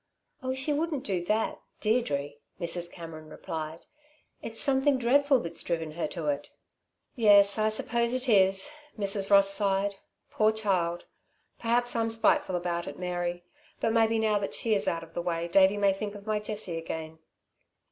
"Oh, 0.41 0.55
she 0.55 0.73
wouldn't 0.73 1.03
do 1.03 1.23
that 1.25 1.61
Deirdre," 1.79 2.31
Mrs. 2.59 2.91
Cameron 2.91 3.29
replied. 3.29 3.85
"It's 4.41 4.59
something 4.59 4.97
dreadful 4.97 5.39
that's 5.41 5.61
driven 5.61 5.91
her 5.91 6.07
to 6.07 6.25
it." 6.25 6.49
"Yes 7.15 7.59
I 7.59 7.69
suppose 7.69 8.11
it 8.11 8.27
is," 8.27 8.71
Mrs. 8.97 9.29
Ross 9.29 9.49
sighed. 9.51 9.97
"Poor 10.31 10.51
child. 10.53 11.05
Perhaps 11.59 11.95
I'm 11.95 12.09
spiteful 12.09 12.55
about 12.55 12.87
it, 12.87 12.97
Mary. 12.97 13.43
But 13.79 13.93
maybe 13.93 14.17
now 14.17 14.39
that 14.39 14.55
she 14.55 14.73
is 14.73 14.87
out 14.87 15.03
of 15.03 15.13
the 15.13 15.21
way, 15.21 15.47
Davey 15.47 15.77
may 15.77 15.93
think 15.93 16.15
of 16.15 16.25
my 16.25 16.39
Jessie 16.39 16.79
again." 16.79 17.19